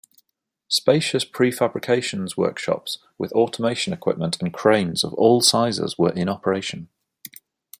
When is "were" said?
5.95-6.11